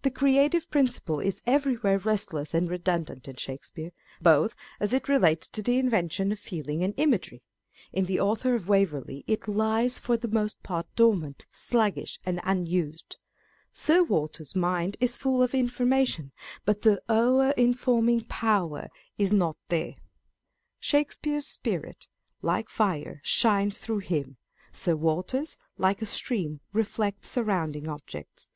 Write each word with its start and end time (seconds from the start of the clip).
The 0.00 0.10
creative 0.10 0.70
principle 0.70 1.20
is 1.20 1.42
everywhere 1.44 1.98
restless 1.98 2.54
and 2.54 2.70
redundant 2.70 3.28
in 3.28 3.36
Shakespeare, 3.36 3.90
both 4.18 4.56
as 4.80 4.94
it 4.94 5.10
relates 5.10 5.46
to 5.48 5.62
the 5.62 5.78
invention 5.78 6.32
of 6.32 6.38
feeling 6.38 6.82
and 6.82 6.94
imagery; 6.96 7.42
in 7.92 8.06
the 8.06 8.18
Author 8.18 8.54
of 8.54 8.70
Waverley 8.70 9.24
it 9.26 9.46
lies 9.46 9.98
for 9.98 10.16
the 10.16 10.26
most 10.26 10.62
part 10.62 10.86
dormant, 10.96 11.44
bluggish, 11.70 12.18
and 12.24 12.40
unused. 12.44 13.18
Sir 13.70 14.02
Walter's 14.02 14.56
mind 14.56 14.96
is 15.00 15.18
full 15.18 15.42
of 15.42 15.54
information, 15.54 16.32
but 16.64 16.80
the" 16.80 17.02
o'er 17.10 17.50
informing 17.58 18.24
power" 18.24 18.88
Scott, 19.22 19.34
Racine, 19.34 19.42
and 19.42 19.96
Shakespeare. 20.80 21.42
479 21.42 21.92
is 21.92 21.92
not 21.92 21.92
there. 21.92 21.92
Shakespeare's 21.92 22.00
spirit, 22.08 22.08
like 22.40 22.70
fire, 22.70 23.20
shines 23.22 23.76
through 23.76 24.08
him: 24.08 24.38
Sir 24.72 24.96
Walter's, 24.96 25.58
like 25.76 26.00
a 26.00 26.06
stream, 26.06 26.60
reflects 26.72 27.28
surrounding 27.28 27.86
objects. 27.86 28.48